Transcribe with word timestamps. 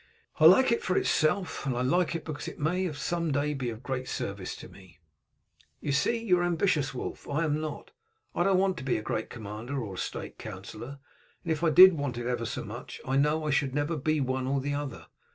"I 0.39 0.45
like 0.45 0.71
it 0.71 0.81
for 0.81 0.97
itself, 0.97 1.63
and 1.63 1.75
I 1.77 1.81
like 1.81 2.15
it 2.15 2.25
because 2.25 2.47
it 2.47 2.57
may 2.57 2.91
some 2.91 3.31
day 3.31 3.53
be 3.53 3.69
of 3.69 3.83
great 3.83 4.09
service 4.09 4.55
to 4.55 4.67
me." 4.67 4.97
"You 5.79 5.91
see 5.91 6.17
you 6.17 6.39
are 6.39 6.43
ambitious, 6.43 6.91
Wulf, 6.91 7.27
and 7.27 7.37
I 7.37 7.43
am 7.43 7.61
not. 7.61 7.91
I 8.33 8.41
don't 8.41 8.57
want 8.57 8.77
to 8.77 8.83
be 8.83 8.97
a 8.97 9.03
great 9.03 9.29
commander 9.29 9.77
or 9.79 9.93
a 9.93 9.97
state 9.99 10.39
councillor, 10.39 10.97
and 11.43 11.51
if 11.51 11.63
I 11.63 11.69
did 11.69 11.93
want 11.93 12.17
it 12.17 12.25
ever 12.25 12.47
so 12.47 12.63
much 12.63 12.99
I 13.05 13.15
know 13.15 13.45
I 13.45 13.51
should 13.51 13.75
never 13.75 13.95
be 13.95 14.19
one 14.19 14.47
or 14.47 14.59
the 14.59 14.73
other. 14.73 15.05